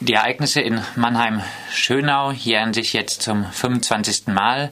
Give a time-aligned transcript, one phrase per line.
[0.00, 4.26] Die Ereignisse in Mannheim-Schönau jähren sich jetzt zum 25.
[4.26, 4.70] Mal.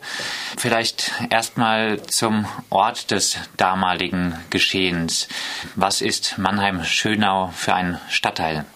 [0.58, 5.28] Vielleicht erstmal zum Ort des damaligen Geschehens.
[5.76, 8.66] Was ist Mannheim-Schönau für ein Stadtteil?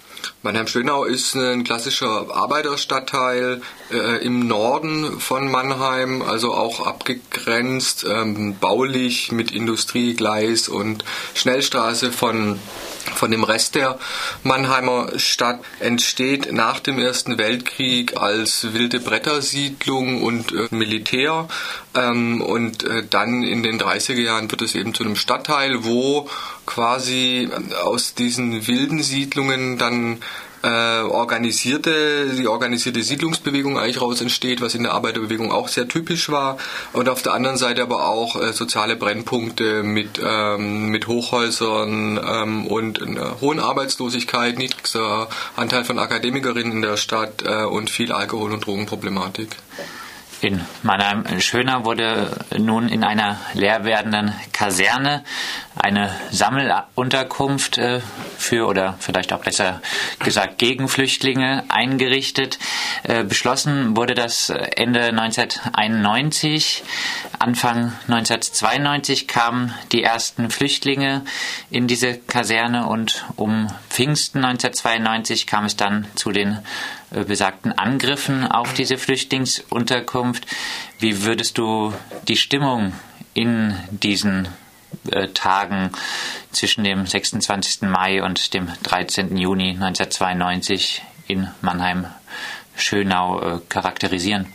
[0.49, 3.61] Mannheim-Schönau ist ein klassischer Arbeiterstadtteil
[3.93, 12.59] äh, im Norden von Mannheim, also auch abgegrenzt, ähm, baulich mit Industriegleis und Schnellstraße von
[13.15, 13.99] von dem Rest der
[14.45, 21.49] Mannheimer Stadt entsteht nach dem Ersten Weltkrieg als wilde Brettersiedlung und äh, Militär.
[21.95, 26.29] Ähm, und äh, dann in den 30er Jahren wird es eben zu einem Stadtteil, wo
[26.67, 27.49] quasi
[27.83, 30.19] aus diesen wilden Siedlungen dann
[30.63, 36.31] äh, organisierte, die organisierte Siedlungsbewegung eigentlich raus entsteht, was in der Arbeiterbewegung auch sehr typisch
[36.31, 36.59] war.
[36.93, 42.67] Und auf der anderen Seite aber auch äh, soziale Brennpunkte mit, ähm, mit Hochhäusern ähm,
[42.67, 48.53] und einer hohen Arbeitslosigkeit, niedrigster Anteil von Akademikerinnen in der Stadt äh, und viel Alkohol-
[48.53, 49.57] und Drogenproblematik.
[50.41, 55.25] In Mannheim Schöner wurde nun in einer leer werdenden Kaserne
[55.75, 58.01] eine Sammelunterkunft äh,
[58.37, 59.83] für oder vielleicht auch besser
[60.21, 62.61] gesagt gegen Flüchtlinge eingerichtet.
[63.03, 66.85] Äh, beschlossen wurde das Ende 1991.
[67.41, 71.23] Anfang 1992 kamen die ersten Flüchtlinge
[71.69, 73.67] in diese Kaserne und um
[73.99, 76.61] Pfingsten 1992 kam es dann zu den
[77.11, 80.47] äh, besagten Angriffen auf diese Flüchtlingsunterkunft.
[81.01, 81.93] Wie würdest du
[82.29, 82.93] die Stimmung
[83.35, 84.47] in diesen
[85.11, 85.91] äh, Tagen
[86.53, 87.89] zwischen dem 26.
[87.91, 89.37] Mai und dem 13.
[89.37, 94.47] Juni 1992 in Mannheim-Schönau äh, charakterisieren?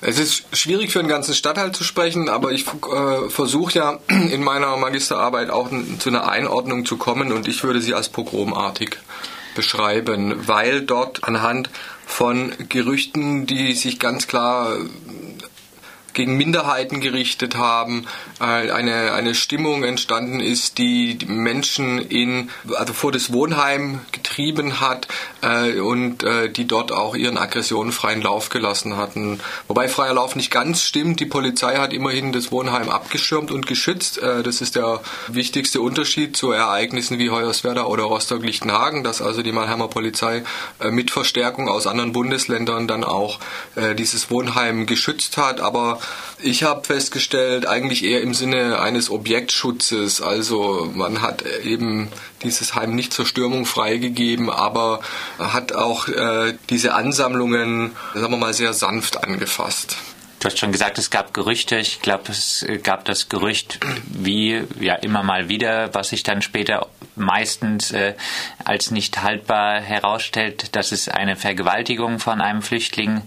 [0.00, 4.42] Es ist schwierig für einen ganzen Stadtteil zu sprechen, aber ich äh, versuche ja in
[4.42, 8.98] meiner Magisterarbeit auch zu einer Einordnung zu kommen und ich würde sie als pogromartig
[9.54, 11.70] beschreiben, weil dort anhand
[12.06, 14.76] von Gerüchten, die sich ganz klar
[16.14, 18.06] gegen Minderheiten gerichtet haben,
[18.40, 25.08] äh, eine, eine Stimmung entstanden ist, die Menschen in, also vor das Wohnheim getrieben hat
[25.42, 29.40] äh, und äh, die dort auch ihren Aggressionen freien Lauf gelassen hatten.
[29.68, 31.20] Wobei freier Lauf nicht ganz stimmt.
[31.20, 34.18] Die Polizei hat immerhin das Wohnheim abgeschirmt und geschützt.
[34.18, 39.52] Äh, das ist der wichtigste Unterschied zu Ereignissen wie Hoyerswerda oder Rostock-Lichtenhagen, dass also die
[39.52, 40.42] Mannheimer Polizei
[40.80, 43.38] äh, mit Verstärkung aus anderen Bundesländern dann auch
[43.76, 45.60] äh, dieses Wohnheim geschützt hat.
[45.60, 45.99] Aber
[46.42, 50.22] ich habe festgestellt, eigentlich eher im Sinne eines Objektschutzes.
[50.22, 52.08] Also man hat eben
[52.42, 55.00] dieses Heim nicht zur Stürmung freigegeben, aber
[55.38, 59.96] hat auch äh, diese Ansammlungen, sagen wir mal, sehr sanft angefasst.
[60.40, 61.76] Du hast schon gesagt, es gab Gerüchte.
[61.76, 66.86] Ich glaube, es gab das Gerücht, wie ja immer mal wieder, was sich dann später
[67.14, 68.14] meistens äh,
[68.64, 73.20] als nicht haltbar herausstellt, dass es eine Vergewaltigung von einem Flüchtling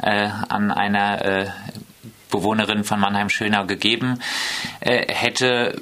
[0.00, 1.46] äh, an einer äh,
[2.30, 4.20] Bewohnerin von Mannheim-Schönau gegeben
[4.80, 5.80] äh, hätte.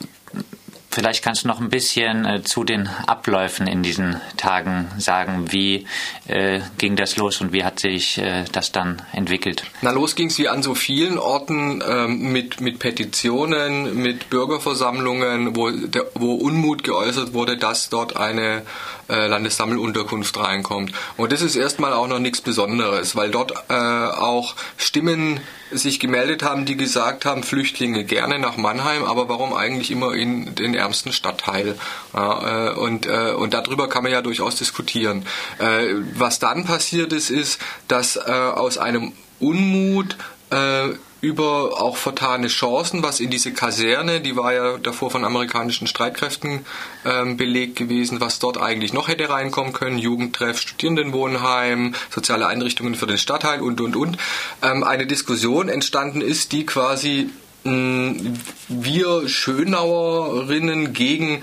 [0.91, 5.53] Vielleicht kannst du noch ein bisschen äh, zu den Abläufen in diesen Tagen sagen.
[5.53, 5.87] Wie
[6.27, 9.65] äh, ging das los und wie hat sich äh, das dann entwickelt?
[9.83, 15.55] Na, los ging es wie an so vielen Orten ähm, mit, mit Petitionen, mit Bürgerversammlungen,
[15.55, 18.63] wo, der, wo Unmut geäußert wurde, dass dort eine
[19.09, 20.93] äh, Landessammelunterkunft reinkommt.
[21.17, 26.43] Und das ist erstmal auch noch nichts Besonderes, weil dort äh, auch Stimmen sich gemeldet
[26.43, 31.13] haben, die gesagt haben, Flüchtlinge gerne nach Mannheim, aber warum eigentlich immer in den ärmsten
[31.13, 31.77] Stadtteil?
[32.15, 35.27] Ja, äh, und, äh, und darüber kann man ja durchaus diskutieren.
[35.59, 40.17] Äh, was dann passiert ist, ist, dass äh, aus einem Unmut
[40.51, 40.89] äh,
[41.21, 46.65] über auch vertane Chancen, was in diese Kaserne, die war ja davor von amerikanischen Streitkräften
[47.05, 53.07] ähm, belegt gewesen, was dort eigentlich noch hätte reinkommen können, Jugendtreff, Studierendenwohnheim, soziale Einrichtungen für
[53.07, 54.17] den Stadtteil und, und, und,
[54.63, 57.31] ähm, eine Diskussion entstanden ist, die quasi
[57.65, 58.35] mh,
[58.69, 61.43] wir Schönauerinnen gegen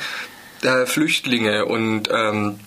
[0.61, 2.59] äh, Flüchtlinge und ähm,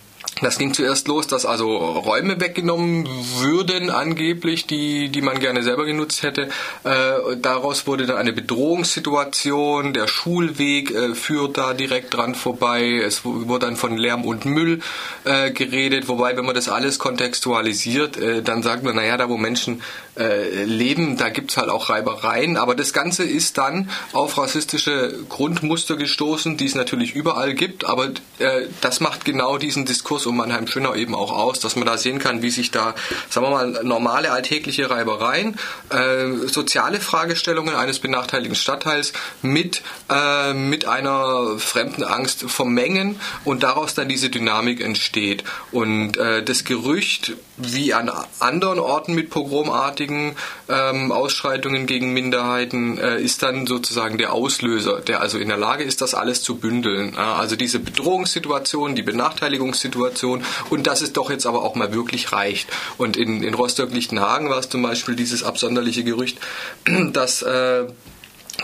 [0.43, 3.09] das ging zuerst los, dass also Räume weggenommen
[3.41, 6.49] würden, angeblich, die, die man gerne selber genutzt hätte.
[6.85, 9.93] Äh, daraus wurde dann eine Bedrohungssituation.
[9.93, 13.01] Der Schulweg äh, führt da direkt dran vorbei.
[13.05, 14.81] Es wurde dann von Lärm und Müll
[15.25, 16.09] äh, geredet.
[16.09, 19.83] Wobei, wenn man das alles kontextualisiert, äh, dann sagt man, naja, da wo Menschen
[20.17, 22.57] äh, leben, da gibt's halt auch Reibereien.
[22.57, 27.87] Aber das Ganze ist dann auf rassistische Grundmuster gestoßen, die es natürlich überall gibt.
[27.87, 28.07] Aber
[28.39, 32.19] äh, das macht genau diesen Diskurs so Mannheim-Schönau eben auch aus, dass man da sehen
[32.19, 32.95] kann, wie sich da,
[33.31, 35.57] sagen wir mal, normale alltägliche Reibereien,
[35.89, 39.81] äh, soziale Fragestellungen eines benachteiligten Stadtteils mit,
[40.11, 45.45] äh, mit einer fremden Angst vermengen und daraus dann diese Dynamik entsteht.
[45.73, 50.37] Und äh, das Gerücht, wie an anderen Orten mit pogromartigen
[50.69, 55.85] ähm, Ausschreitungen gegen Minderheiten, äh, ist dann sozusagen der Auslöser, der also in der Lage
[55.85, 57.17] ist, das alles zu bündeln.
[57.17, 62.69] also diese Bedrohungssituation, die Benachteiligungssituation und dass es doch jetzt aber auch mal wirklich reicht.
[62.97, 66.39] Und in, in Rostock-Lichtenhagen war es zum Beispiel dieses absonderliche Gerücht,
[67.13, 67.87] dass äh,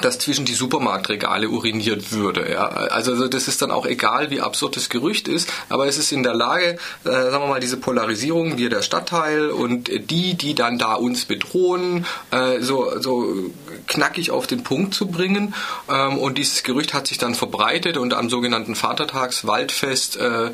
[0.00, 2.50] dass zwischen die Supermarktregale uriniert würde.
[2.50, 2.66] Ja.
[2.66, 6.22] Also das ist dann auch egal, wie absurd das Gerücht ist, aber es ist in
[6.22, 10.78] der Lage, äh, sagen wir mal, diese Polarisierung, wir der Stadtteil und die, die dann
[10.78, 13.50] da uns bedrohen, äh, so, so
[13.86, 15.54] knackig auf den Punkt zu bringen.
[15.88, 20.50] Ähm, und dieses Gerücht hat sich dann verbreitet und am sogenannten Vatertagswaldfest äh, äh,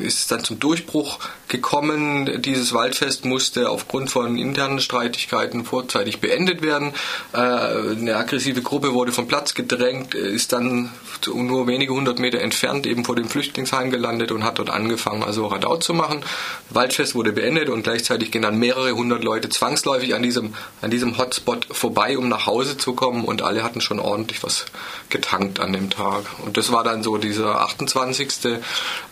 [0.00, 2.42] ist es dann zum Durchbruch gekommen.
[2.42, 6.94] Dieses Waldfest musste aufgrund von internen Streitigkeiten vorzeitig beendet werden.
[7.32, 10.90] Äh, eine aggressive Gruppe wurde vom Platz gedrängt, ist dann
[11.26, 15.46] nur wenige hundert Meter entfernt eben vor dem Flüchtlingsheim gelandet und hat dort angefangen, also
[15.46, 16.24] Radau zu machen.
[16.70, 21.18] Waldfest wurde beendet und gleichzeitig gehen dann mehrere hundert Leute zwangsläufig an diesem, an diesem
[21.18, 24.66] Hotspot vorbei, um nach Hause zu kommen und alle hatten schon ordentlich was
[25.10, 26.24] getankt an dem Tag.
[26.44, 28.28] Und das war dann so dieser 28.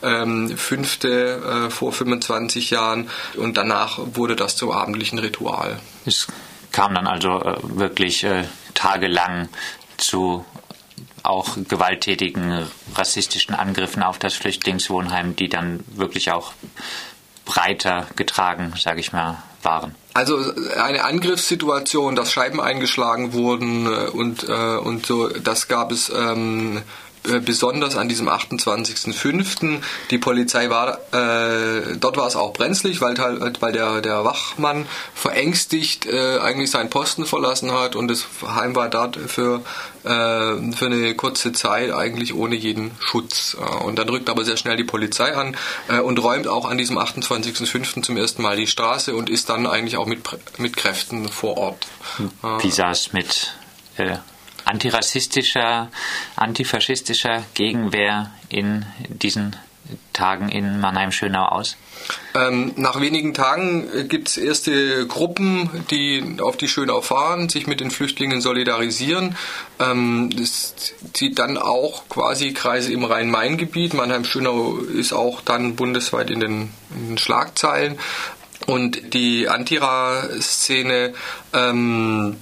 [0.02, 1.04] Ähm, 5.
[1.04, 5.78] Äh, vor 25 Jahren und danach wurde das zum abendlichen Ritual.
[6.06, 6.26] Es
[6.72, 8.44] kam dann also äh, wirklich äh,
[8.74, 9.48] tagelang
[9.96, 10.44] zu
[11.22, 16.52] auch gewalttätigen rassistischen Angriffen auf das Flüchtlingswohnheim, die dann wirklich auch
[17.44, 19.94] breiter getragen, sage ich mal, waren.
[20.14, 20.38] Also
[20.76, 26.78] eine Angriffssituation, dass Scheiben eingeschlagen wurden äh, und, äh, und so, das gab es ähm,
[26.78, 26.80] äh,
[27.22, 29.80] besonders an diesem 28.05.
[30.10, 33.16] Die Polizei war, äh, dort war es auch brenzlig, weil,
[33.60, 38.88] weil der, der Wachmann verängstigt äh, eigentlich seinen Posten verlassen hat und das Heim war
[38.88, 39.62] dort für,
[40.02, 43.56] äh, für eine kurze Zeit eigentlich ohne jeden Schutz.
[43.58, 45.56] Äh, und dann rückt aber sehr schnell die Polizei an
[45.88, 48.02] äh, und räumt auch an diesem 28.05.
[48.02, 50.20] zum ersten Mal die Straße und ist dann eigentlich auch mit,
[50.58, 51.86] mit Kräften vor Ort.
[52.60, 53.52] Wie sah es mit
[54.72, 55.90] antirassistischer,
[56.36, 59.54] antifaschistischer Gegenwehr in diesen
[60.12, 61.76] Tagen in Mannheim-Schönau aus?
[62.34, 67.80] Ähm, nach wenigen Tagen gibt es erste Gruppen, die auf die Schönau fahren, sich mit
[67.80, 69.36] den Flüchtlingen solidarisieren.
[69.78, 70.74] Ähm, das
[71.12, 73.94] zieht dann auch quasi Kreise im Rhein-Main-Gebiet.
[73.94, 77.98] Mannheim-Schönau ist auch dann bundesweit in den, in den Schlagzeilen.
[78.66, 81.14] Und die Antira-Szene
[81.52, 82.36] ähm,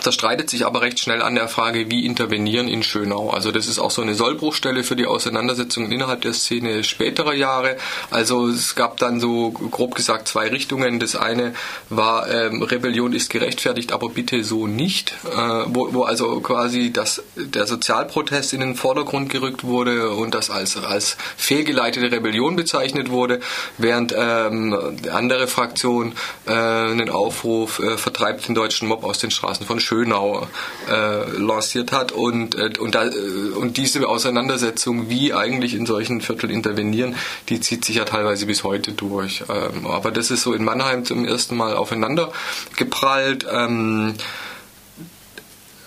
[0.00, 3.30] zerstreitet sich aber recht schnell an der Frage, wie intervenieren in Schönau.
[3.30, 7.76] Also das ist auch so eine Sollbruchstelle für die Auseinandersetzungen innerhalb der Szene späterer Jahre.
[8.10, 10.98] Also es gab dann so grob gesagt zwei Richtungen.
[10.98, 11.54] Das eine
[11.90, 15.36] war ähm, Rebellion ist gerechtfertigt, aber bitte so nicht, äh,
[15.66, 20.76] wo, wo also quasi das, der Sozialprotest in den Vordergrund gerückt wurde und das als,
[20.76, 23.40] als fehlgeleitete Rebellion bezeichnet wurde,
[23.78, 26.14] während ähm, andere Fraktion
[26.46, 30.46] äh, einen Aufruf äh, vertreibt den deutschen Mob aus den Straßen von Schönau
[30.90, 33.10] äh, lanciert hat und, äh, und, da, äh,
[33.54, 37.14] und diese Auseinandersetzung, wie eigentlich in solchen Vierteln intervenieren,
[37.48, 39.44] die zieht sich ja teilweise bis heute durch.
[39.48, 42.32] Ähm, aber das ist so in Mannheim zum ersten Mal aufeinander
[42.76, 43.46] geprallt.
[43.50, 44.14] Ähm,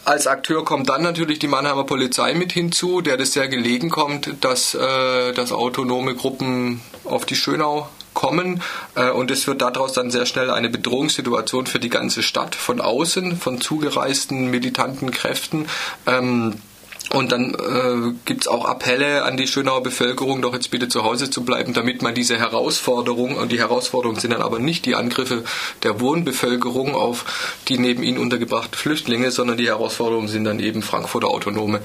[0.06, 4.36] als Akteur kommt dann natürlich die Mannheimer Polizei mit hinzu, der das sehr gelegen kommt,
[4.42, 8.64] dass, äh, dass autonome Gruppen auf die Schönau kommen
[8.96, 12.82] äh, und es wird daraus dann sehr schnell eine Bedrohungssituation für die ganze Stadt von
[12.82, 15.68] außen, von zugereisten militanten Kräften.
[16.08, 16.56] Ähm,
[17.12, 21.04] und dann äh, gibt es auch Appelle an die Schönauer Bevölkerung, doch jetzt bitte zu
[21.04, 24.96] Hause zu bleiben, damit man diese Herausforderung, und die Herausforderungen sind dann aber nicht die
[24.96, 25.44] Angriffe
[25.84, 31.28] der Wohnbevölkerung auf die neben ihnen untergebrachten Flüchtlinge, sondern die Herausforderungen sind dann eben Frankfurter
[31.28, 31.82] Autonome.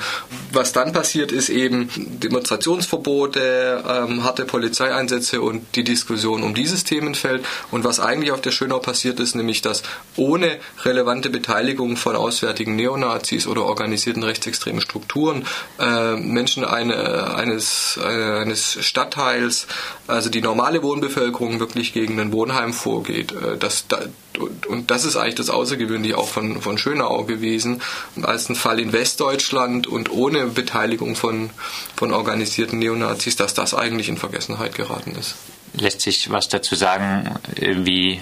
[0.52, 7.44] Was dann passiert, ist eben Demonstrationsverbote, ähm, harte Polizeieinsätze und die Diskussion um dieses Themenfeld.
[7.70, 9.82] Und was eigentlich auf der Schönau passiert ist, nämlich dass
[10.16, 15.44] ohne relevante Beteiligung von auswärtigen Neonazis oder organisierten rechtsextremen Strukturen Strukturen
[15.80, 19.66] äh, Menschen eine, eines, äh, eines Stadtteils,
[20.06, 23.32] also die normale Wohnbevölkerung wirklich gegen ein Wohnheim vorgeht.
[23.32, 23.98] Äh, das, da,
[24.38, 27.82] und, und, das ist eigentlich das Außergewöhnliche auch von, von Schönau gewesen,
[28.22, 31.50] als ein Fall in Westdeutschland und ohne Beteiligung von,
[31.96, 35.34] von organisierten Neonazis, dass das eigentlich in Vergessenheit geraten ist.
[35.74, 38.20] Lässt sich was dazu sagen, wie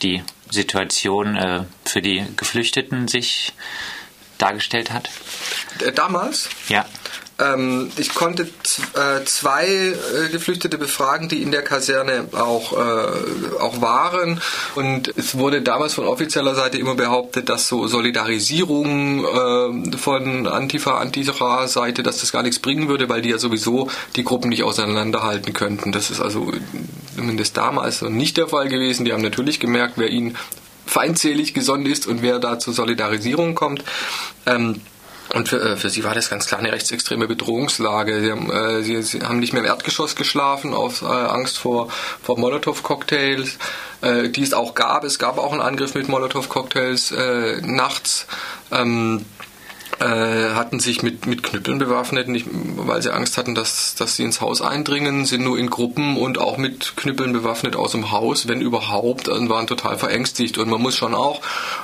[0.00, 3.52] die Situation äh, für die Geflüchteten sich
[4.38, 5.10] dargestellt hat?
[5.82, 6.48] Äh, damals?
[6.68, 6.84] Ja.
[7.40, 13.80] Ähm, ich konnte äh, zwei äh, Geflüchtete befragen, die in der Kaserne auch, äh, auch
[13.80, 14.40] waren.
[14.74, 20.98] Und es wurde damals von offizieller Seite immer behauptet, dass so Solidarisierung äh, von Antifa,
[20.98, 25.52] Antira-Seite, dass das gar nichts bringen würde, weil die ja sowieso die Gruppen nicht auseinanderhalten
[25.54, 25.92] könnten.
[25.92, 26.52] Das ist also
[27.16, 29.04] zumindest damals nicht der Fall gewesen.
[29.04, 30.36] Die haben natürlich gemerkt, wer ihnen
[30.86, 33.84] feindselig gesonnen ist und wer da zur Solidarisierung kommt.
[34.44, 34.80] Ähm,
[35.34, 38.20] und für, äh, für sie war das ganz klar eine rechtsextreme Bedrohungslage.
[38.20, 41.88] Sie haben, äh, sie, sie haben nicht mehr im Erdgeschoss geschlafen aus äh, Angst vor,
[42.22, 43.58] vor Molotow-Cocktails,
[44.02, 45.04] äh, die es auch gab.
[45.04, 48.26] Es gab auch einen Angriff mit Molotow-Cocktails äh, nachts.
[48.72, 49.24] Ähm,
[50.00, 54.24] äh, hatten sich mit, mit Knüppeln bewaffnet, nicht, weil sie Angst hatten, dass, dass sie
[54.24, 58.48] ins Haus eindringen, sind nur in Gruppen und auch mit Knüppeln bewaffnet aus dem Haus,
[58.48, 60.58] wenn überhaupt, und waren total verängstigt.
[60.58, 61.40] Und man muss schon auch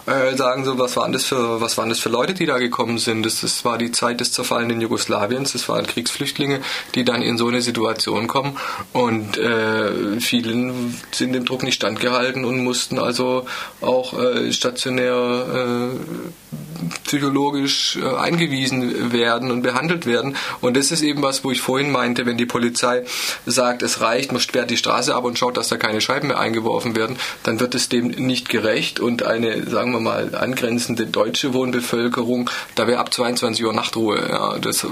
[0.06, 2.98] äh, sagen, so was waren das für was waren das für Leute, die da gekommen
[2.98, 3.24] sind.
[3.24, 6.60] Das, das war die Zeit des zerfallenen Jugoslawiens, das waren Kriegsflüchtlinge,
[6.94, 8.56] die dann in so eine Situation kommen
[8.92, 13.46] und äh, vielen sind dem Druck nicht standgehalten und mussten also
[13.80, 20.36] auch äh, stationär äh, psychologisch äh, eingewiesen werden und behandelt werden.
[20.60, 23.04] Und das ist eben was, wo ich vorhin meinte, wenn die Polizei
[23.44, 26.38] sagt, es reicht, man sperrt die Straße ab und schaut, dass da keine Scheiben mehr
[26.38, 31.54] eingeworfen werden, dann wird es dem nicht gerecht und eine, sagen wir mal, angrenzende deutsche
[31.54, 34.28] Wohnbevölkerung, da wäre ab 22 Uhr Nachtruhe.
[34.28, 34.86] Ja, das,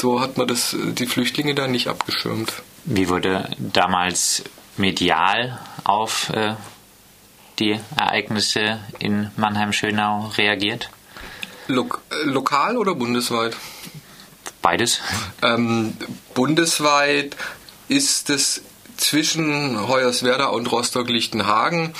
[0.00, 2.52] so hat man das, die Flüchtlinge da nicht abgeschirmt.
[2.84, 4.42] Wie wurde damals
[4.76, 6.54] medial auf äh,
[7.58, 10.90] die Ereignisse in Mannheim-Schönau reagiert?
[11.70, 13.56] Lok lokal oder bundesweit?
[14.62, 15.00] Beides.
[15.42, 15.94] Ähm,
[16.34, 17.36] bundesweit
[17.88, 18.62] ist es
[19.00, 21.94] zwischen Hoyerswerda und Rostock-Lichtenhagen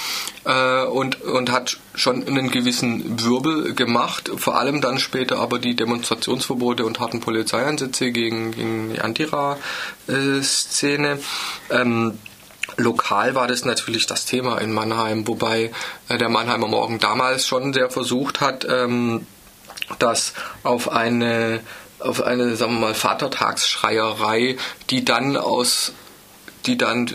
[0.44, 5.74] äh, und, und hat schon einen gewissen Wirbel gemacht, vor allem dann später aber die
[5.74, 9.58] Demonstrationsverbote und harten Polizeieinsätze gegen, gegen die Antira-Szene.
[11.70, 12.18] Ähm,
[12.76, 15.72] Lokal war das natürlich das Thema in Mannheim, wobei
[16.08, 19.26] äh, der Mannheimer Morgen damals schon sehr versucht hat, ähm,
[19.98, 20.32] das
[20.62, 21.60] auf eine
[22.00, 24.56] auf eine, sagen wir mal, Vatertagsschreierei,
[24.88, 25.92] die dann aus,
[26.66, 27.14] die dann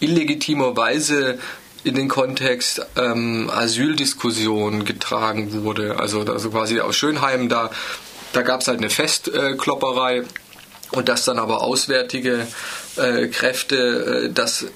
[0.00, 1.38] illegitimerweise
[1.84, 5.98] in den Kontext ähm, Asyldiskussion getragen wurde.
[5.98, 7.70] Also, also quasi aus Schönheim, da,
[8.32, 10.24] da gab es halt eine Festklopperei
[10.90, 12.46] und dass dann aber auswärtige
[12.96, 14.66] äh, Kräfte äh, das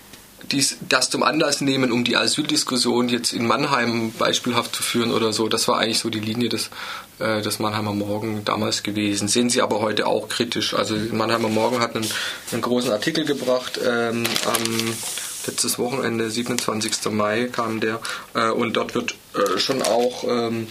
[0.52, 5.32] dies, das zum Anlass nehmen, um die Asyldiskussion jetzt in Mannheim beispielhaft zu führen oder
[5.32, 5.48] so.
[5.48, 6.70] Das war eigentlich so die Linie des, äh,
[7.18, 9.28] des Mannheimer Morgen damals gewesen.
[9.28, 10.74] Sehen Sie aber heute auch kritisch.
[10.74, 12.08] Also Mannheimer Morgen hat einen,
[12.50, 14.94] einen großen Artikel gebracht ähm, am
[15.46, 17.12] letztes Wochenende, 27.
[17.12, 18.00] Mai kam der,
[18.34, 20.68] äh, und dort wird äh, schon auch ähm,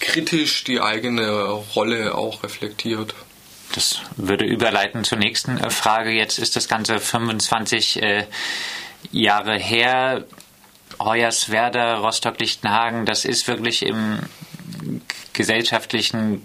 [0.00, 1.30] kritisch die eigene
[1.74, 3.14] Rolle auch reflektiert.
[3.74, 6.10] Das würde überleiten zur nächsten äh, Frage.
[6.10, 8.26] Jetzt ist das Ganze 25 äh,
[9.12, 10.24] Jahre her.
[11.00, 14.18] Hoyerswerda, Rostock-Lichtenhagen, das ist wirklich im
[15.38, 16.42] gesellschaftlichen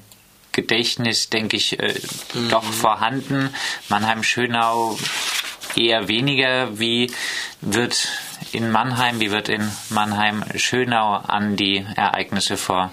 [0.51, 1.95] Gedächtnis, denke ich, äh,
[2.35, 2.49] mhm.
[2.49, 3.49] doch vorhanden.
[3.89, 4.95] Mannheim-Schönau
[5.75, 6.77] eher weniger.
[6.77, 7.11] Wie
[7.59, 8.07] wird
[8.51, 12.91] in Mannheim, wie wird in Mannheim-Schönau an die Ereignisse vor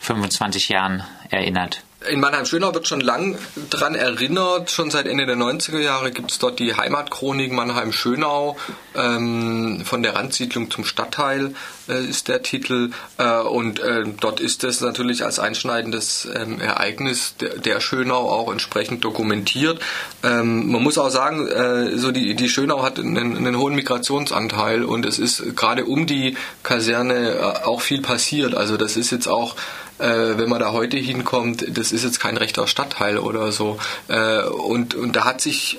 [0.00, 1.84] 25 Jahren erinnert?
[2.08, 3.36] In Mannheim-Schönau wird schon lang
[3.68, 4.70] dran erinnert.
[4.70, 8.56] Schon seit Ende der 90er Jahre gibt es dort die Heimatchronik Mannheim-Schönau.
[8.94, 11.54] Ähm, von der Randsiedlung zum Stadtteil
[11.90, 12.92] äh, ist der Titel.
[13.18, 18.50] Äh, und äh, dort ist es natürlich als einschneidendes ähm, Ereignis der, der, Schönau auch
[18.50, 19.78] entsprechend dokumentiert.
[20.22, 24.84] Ähm, man muss auch sagen, äh, so die, die Schönau hat einen, einen, hohen Migrationsanteil
[24.84, 28.54] und es ist gerade um die Kaserne äh, auch viel passiert.
[28.54, 29.54] Also das ist jetzt auch
[30.00, 33.78] äh, wenn man da heute hinkommt, das ist jetzt kein rechter Stadtteil oder so.
[34.08, 35.78] Äh, und, und da hat sich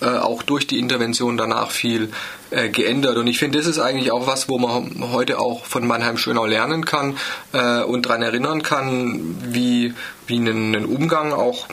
[0.00, 2.10] äh, auch durch die Intervention danach viel
[2.50, 3.16] äh, geändert.
[3.16, 6.46] Und ich finde, das ist eigentlich auch was, wo man heute auch von Mannheim Schönau
[6.46, 7.16] lernen kann
[7.52, 9.94] äh, und daran erinnern kann, wie,
[10.26, 11.66] wie ein, ein, Umgang auch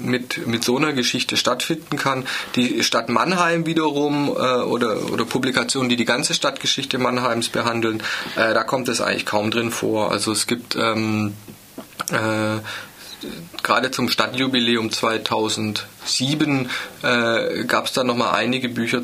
[0.00, 2.24] mit, mit so einer Geschichte stattfinden kann.
[2.56, 8.02] Die Stadt Mannheim wiederum äh, oder, oder Publikationen, die die ganze Stadtgeschichte Mannheims behandeln,
[8.36, 10.10] äh, da kommt es eigentlich kaum drin vor.
[10.12, 11.34] Also es gibt ähm,
[12.10, 12.60] äh,
[13.62, 16.68] gerade zum Stadtjubiläum 2007
[17.02, 19.02] äh, gab es da nochmal einige Bücher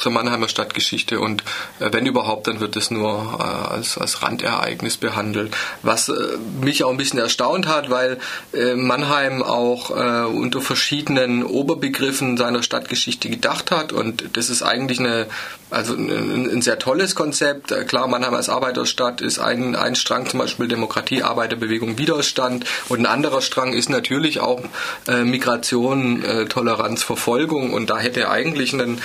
[0.00, 1.42] zur Mannheimer Stadtgeschichte und
[1.78, 5.54] äh, wenn überhaupt, dann wird es nur äh, als, als Randereignis behandelt.
[5.82, 6.14] Was äh,
[6.60, 8.18] mich auch ein bisschen erstaunt hat, weil
[8.52, 14.98] äh, Mannheim auch äh, unter verschiedenen Oberbegriffen seiner Stadtgeschichte gedacht hat und das ist eigentlich
[15.00, 15.26] eine
[15.70, 17.70] also ein, ein, sehr tolles Konzept.
[17.70, 22.64] Äh, klar, Mannheim als Arbeiterstadt ist ein, ein Strang, zum Beispiel Demokratie, Arbeiterbewegung, Widerstand.
[22.88, 24.60] Und ein anderer Strang ist natürlich auch
[25.06, 27.72] Migration, Toleranz, Verfolgung.
[27.72, 29.00] Und da hätte eigentlich ein,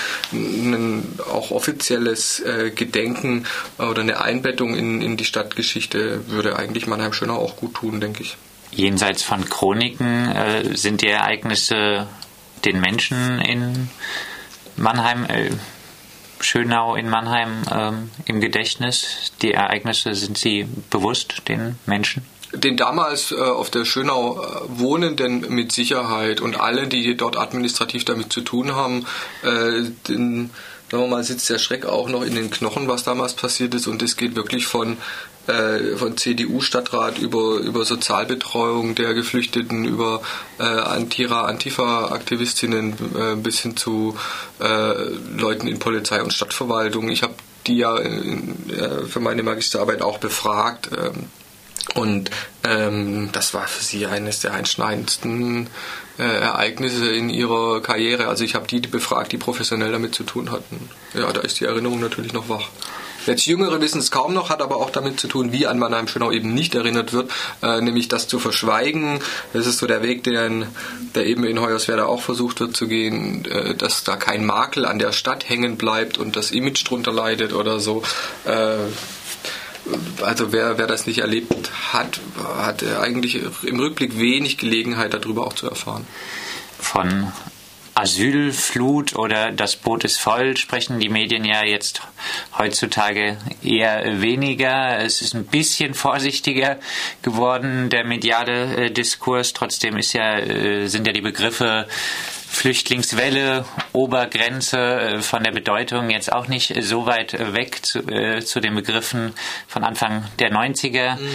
[0.86, 3.46] ein auch offizielles äh, Gedenken
[3.77, 8.24] oder eine Einbettung in, in die Stadtgeschichte würde eigentlich Mannheim Schöner auch gut tun, denke
[8.24, 8.38] ich.
[8.72, 12.08] Jenseits von Chroniken äh, sind die Ereignisse
[12.65, 13.89] den Menschen in
[14.75, 15.51] Mannheim äh,
[16.39, 19.32] Schönau in Mannheim ähm, im Gedächtnis?
[19.42, 22.24] Die Ereignisse, sind sie bewusst den Menschen?
[22.54, 28.06] Den damals äh, auf der Schönau äh, Wohnenden mit Sicherheit und alle, die dort administrativ
[28.06, 29.06] damit zu tun haben,
[29.44, 30.51] äh, den,
[30.92, 33.88] sagen wir mal, sitzt der Schreck auch noch in den Knochen, was damals passiert ist.
[33.88, 34.98] Und es geht wirklich von
[35.48, 40.22] äh, von CDU-Stadtrat über, über Sozialbetreuung der Geflüchteten, über
[40.60, 44.18] äh, Antira, Antifa-Aktivistinnen äh, bis hin zu
[44.60, 44.94] äh,
[45.38, 47.10] Leuten in Polizei und Stadtverwaltung.
[47.10, 47.36] Ich habe
[47.68, 50.89] die ja in, äh, für meine Magisterarbeit auch befragt.
[50.98, 51.30] Ähm,
[51.94, 52.32] und
[52.63, 55.68] ähm, das war für sie eines der einschneidendsten
[56.17, 58.27] äh, Ereignisse in ihrer Karriere.
[58.27, 60.89] Also ich habe die befragt, die professionell damit zu tun hatten.
[61.13, 62.69] Ja, da ist die Erinnerung natürlich noch wach.
[63.25, 66.31] Jetzt Jüngere wissen es kaum noch, hat aber auch damit zu tun, wie an Mannheim-Schönau
[66.31, 67.31] eben nicht erinnert wird,
[67.63, 69.19] äh, nämlich das zu verschweigen.
[69.53, 70.67] Das ist so der Weg, den,
[71.15, 75.00] der eben in Hoyerswerda auch versucht wird zu gehen, äh, dass da kein Makel an
[75.00, 78.03] der Stadt hängen bleibt und das Image drunter leidet oder so.
[78.45, 78.77] Äh,
[80.22, 82.20] also wer, wer das nicht erlebt hat,
[82.58, 86.08] hat eigentlich im Rückblick wenig Gelegenheit darüber auch zu erfahren.
[86.80, 87.32] Von
[87.98, 92.01] Asylflut oder das Boot ist voll sprechen die Medien ja jetzt
[92.58, 95.00] heutzutage eher weniger.
[95.00, 96.77] Es ist ein bisschen vorsichtiger
[97.22, 99.54] geworden, der mediale äh, Diskurs.
[99.54, 101.88] Trotzdem ist ja, äh, sind ja die Begriffe
[102.56, 108.44] Flüchtlingswelle, Obergrenze äh, von der Bedeutung jetzt auch nicht so weit äh, weg zu, äh,
[108.44, 109.34] zu den Begriffen
[109.68, 111.28] von Anfang der 90er mhm.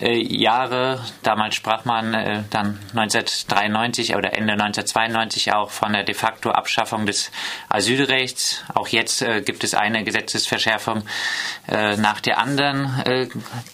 [0.00, 1.04] äh, Jahre.
[1.24, 7.06] Damals sprach man äh, dann 1993 oder Ende 1992 auch von der de facto Abschaffung
[7.06, 7.32] des
[7.68, 8.62] Asylrechts.
[8.72, 11.02] Auch jetzt äh, gibt es eine Gesetzesverschärfung
[11.66, 13.02] nach der anderen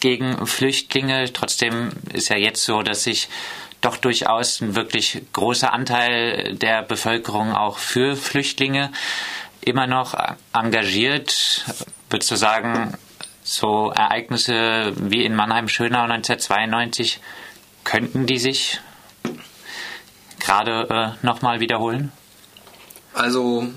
[0.01, 1.33] gegen Flüchtlinge.
[1.33, 3.29] Trotzdem ist ja jetzt so, dass sich
[3.85, 8.91] doch durchaus ein wirklich großer Anteil der Bevölkerung auch für Flüchtlinge
[9.61, 10.14] immer noch
[10.53, 11.64] engagiert.
[12.11, 12.95] Würdest du sagen,
[13.43, 17.20] so Ereignisse wie in Mannheim-Schönau 1992,
[17.85, 18.81] könnten die sich
[20.40, 22.12] gerade äh, nochmal wiederholen?
[23.12, 23.68] Also,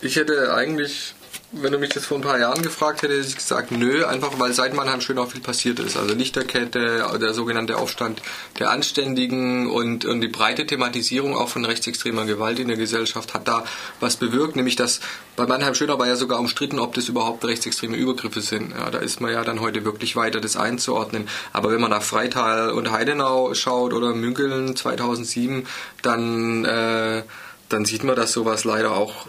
[0.00, 1.14] ich hätte eigentlich
[1.62, 4.38] wenn du mich das vor ein paar Jahren gefragt hättest, hätte ich gesagt, nö, einfach
[4.38, 5.96] weil seit Mannheim schön auch viel passiert ist.
[5.96, 8.22] Also Lichterkette, der sogenannte Aufstand
[8.58, 13.48] der Anständigen und, und die breite Thematisierung auch von rechtsextremer Gewalt in der Gesellschaft hat
[13.48, 13.64] da
[14.00, 15.00] was bewirkt, nämlich dass
[15.36, 18.70] bei Mannheim Schöner war ja sogar umstritten, ob das überhaupt rechtsextreme Übergriffe sind.
[18.70, 21.28] Ja, da ist man ja dann heute wirklich weiter, das einzuordnen.
[21.52, 25.66] Aber wenn man nach Freital und Heidenau schaut oder Münkeln 2007,
[26.02, 27.22] dann, äh,
[27.68, 29.26] dann sieht man, dass sowas leider auch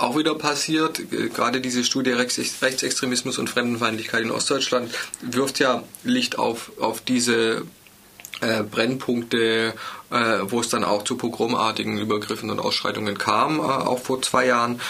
[0.00, 1.00] auch wieder passiert.
[1.10, 7.62] Gerade diese Studie Rechtsextremismus und Fremdenfeindlichkeit in Ostdeutschland wirft ja Licht auf, auf diese
[8.40, 9.74] äh, Brennpunkte,
[10.10, 14.46] äh, wo es dann auch zu pogromartigen Übergriffen und Ausschreitungen kam, äh, auch vor zwei
[14.46, 14.80] Jahren.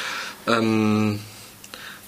[0.47, 1.40] Ähm, äh,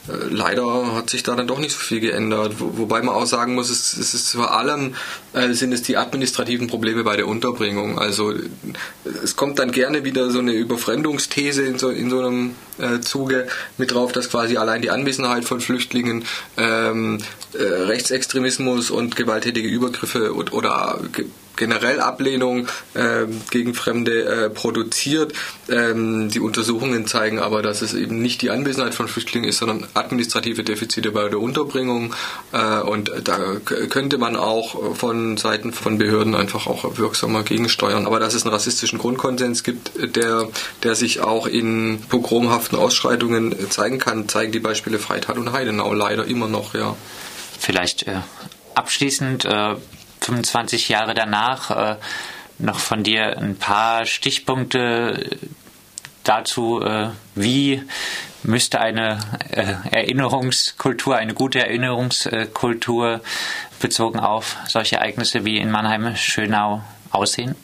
[0.06, 2.54] leider hat sich da dann doch nicht so viel geändert.
[2.58, 4.94] Wo, wobei man auch sagen muss, es, es ist vor allem
[5.32, 7.98] äh, sind es die administrativen Probleme bei der Unterbringung.
[7.98, 8.34] Also
[9.22, 13.46] es kommt dann gerne wieder so eine Überfremdungsthese in so, in so einem äh, Zuge
[13.78, 16.24] mit drauf, dass quasi allein die Anwesenheit von Flüchtlingen
[16.56, 17.18] ähm,
[17.54, 20.98] äh, Rechtsextremismus und gewalttätige Übergriffe oder, oder
[21.56, 25.32] generell Ablehnung äh, gegen Fremde äh, produziert.
[25.68, 29.86] Ähm, die Untersuchungen zeigen aber, dass es eben nicht die Anwesenheit von Flüchtlingen ist, sondern
[29.94, 32.14] administrative Defizite bei der Unterbringung.
[32.52, 38.06] Äh, und da könnte man auch von Seiten von Behörden einfach auch wirksamer gegensteuern.
[38.06, 40.48] Aber dass es einen rassistischen Grundkonsens gibt, der,
[40.82, 46.24] der sich auch in pogromhaften Ausschreitungen zeigen kann, zeigen die Beispiele Freital und Heidenau leider
[46.24, 46.96] immer noch, ja.
[47.58, 48.20] Vielleicht äh,
[48.74, 49.76] abschließend äh,
[50.24, 51.96] 25 Jahre danach äh,
[52.58, 55.38] noch von dir ein paar Stichpunkte
[56.24, 57.82] dazu, äh, wie
[58.42, 59.18] müsste eine
[59.50, 63.20] äh, Erinnerungskultur, eine gute Erinnerungskultur
[63.80, 67.54] bezogen auf solche Ereignisse wie in Mannheim-Schönau aussehen?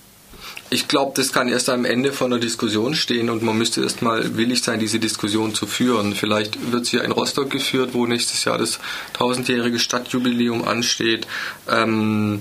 [0.70, 4.02] Ich glaube, das kann erst am Ende von der Diskussion stehen und man müsste erst
[4.02, 6.14] mal willig sein, diese Diskussion zu führen.
[6.14, 8.78] Vielleicht wird sie ja in Rostock geführt, wo nächstes Jahr das
[9.14, 11.26] tausendjährige Stadtjubiläum ansteht.
[11.70, 12.40] Ähm,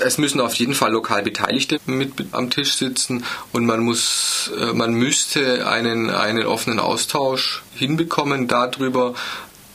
[0.00, 4.72] es müssen auf jeden Fall lokal Beteiligte mit am Tisch sitzen und man muss, äh,
[4.72, 9.14] man müsste einen, einen offenen Austausch hinbekommen darüber,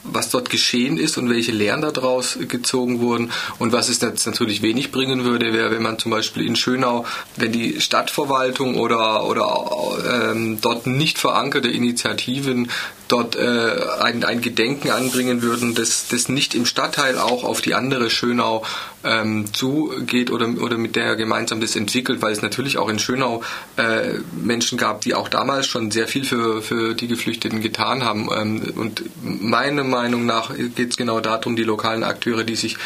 [0.04, 3.32] was dort geschehen ist und welche Lehren daraus gezogen wurden.
[3.60, 7.06] Und was es jetzt natürlich wenig bringen würde, wäre, wenn man zum Beispiel in Schönau,
[7.38, 12.70] wenn die Stadtverwaltung oder, oder ähm, dort nicht verankerte Initiativen
[13.14, 17.76] dort äh, ein, ein Gedenken anbringen würden, das, das nicht im Stadtteil auch auf die
[17.76, 18.66] andere Schönau
[19.04, 23.44] ähm, zugeht oder, oder mit der gemeinsam das entwickelt, weil es natürlich auch in Schönau
[23.78, 28.30] äh, Menschen gab, die auch damals schon sehr viel für, für die Geflüchteten getan haben.
[28.36, 32.78] Ähm, und meiner Meinung nach geht es genau darum, die lokalen Akteure, die sich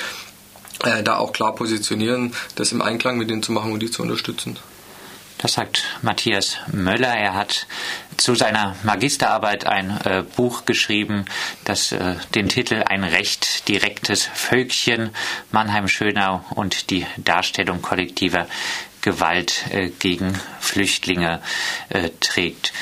[0.83, 4.01] äh, da auch klar positionieren, das im Einklang mit denen zu machen und die zu
[4.01, 4.57] unterstützen.
[5.37, 7.13] Das sagt Matthias Möller.
[7.15, 7.67] Er hat
[8.17, 11.25] zu seiner Magisterarbeit ein äh, Buch geschrieben,
[11.63, 15.11] das äh, den Titel Ein recht direktes Völkchen
[15.51, 18.47] Mannheim-Schönau und die Darstellung kollektiver
[19.01, 21.41] Gewalt äh, gegen Flüchtlinge
[21.89, 22.73] äh, trägt.